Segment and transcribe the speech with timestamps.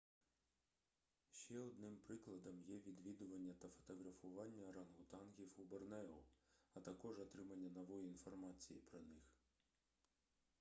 [1.31, 6.17] ще одним прикладом є відвідування та фотографування орангутангів у борнео
[6.73, 9.33] а також отримання нової інформації про них